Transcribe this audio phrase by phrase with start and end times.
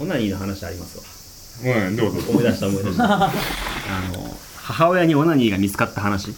[0.00, 1.74] オナニーの話ありますわ。
[1.86, 2.30] うんどうぞ。
[2.30, 3.04] 思い出した思い出した。
[3.24, 3.30] あ
[4.12, 6.34] の母親にオナニーが見つかった話。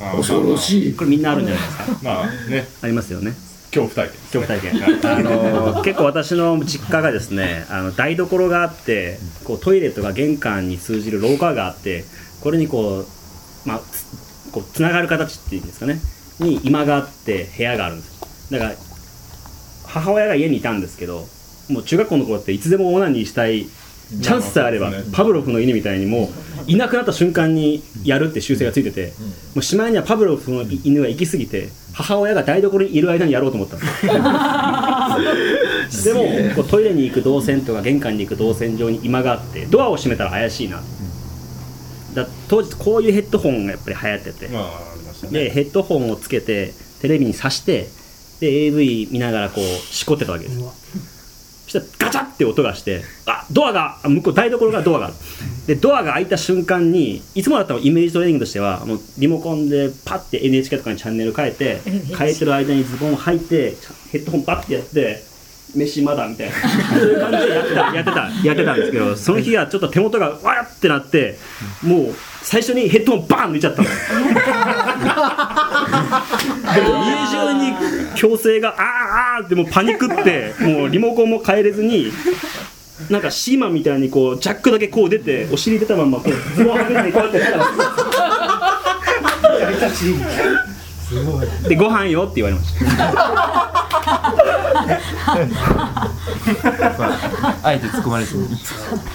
[0.00, 0.94] あ恐ろしい。
[0.94, 1.84] これみんなあるんじゃないですか。
[2.02, 2.68] まあね。
[2.82, 3.34] ありますよね。
[3.72, 5.16] 恐怖体験恐怖体験。
[5.16, 12.04] あの結構私の実家がですねあの台所があってこうトイレとか玄関に通じる廊下があって
[12.40, 14.04] これにこうまあつ
[14.52, 16.00] こうつながる形っていうんですかね。
[16.38, 18.50] に居間があって部屋があるんです。
[18.50, 18.74] だから
[19.86, 21.26] 母親が家にいたんですけど
[21.72, 23.66] もう中学校の頃っていつでもオナニーしたい
[24.20, 25.04] チャンスさえあれば、ね。
[25.12, 29.14] パブロフの犬みたいにもういなくなった瞬間にやるって習性がついてて、
[29.54, 33.86] もうしまいにはパブロフの犬が行き過ぎて母親が台所にいる間にやろうと思ったんで
[35.90, 40.82] すでもこうトイレに行く動線とか玄関に行く動線上に居間があってドアを閉めたら怪しいな、
[42.14, 45.44] だ当時こういうヘッドホンがやっぱり流行ってて、まあね。
[45.44, 47.88] でヘッドホンをつけてテレビに挿して
[48.40, 50.60] で AV 見ながらこうしこってたわけです。
[50.60, 50.72] よ
[51.66, 55.14] そしたらガチャって音がしてあドアがあ向こう台所がドアがある。
[55.66, 61.80] でドアが開いた瞬間にいつもだったらイメージトレーニングとしてはもうリモコンでパッて NHK とかにチャンネル変えて
[62.18, 63.76] 変えてる間にズボンを履いて
[64.10, 65.22] ヘッドホンパッてやって
[65.74, 66.54] 飯まだみたいな。
[66.98, 67.80] そういう感じでやってた。
[67.94, 68.30] やってた。
[68.44, 71.38] やってたんですけどその日はちょっと手元がわやってなって
[71.82, 73.88] もう最初にヘッドホンバーン抜いちゃったの。
[76.74, 77.72] でも家中に
[78.14, 82.12] 強制があーあーってもうパニックってもうリモコンも変えれずに
[83.10, 87.66] なんかシーマンみたいにこうジャックだけこう出てお尻出たまんまこうズボンはめてこうやってやったら
[91.68, 93.72] でご飯よって言われました。
[97.62, 98.32] あえて突っ込まれて。
[98.32, 98.38] る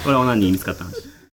[0.04, 1.07] これはオナニー見つかった話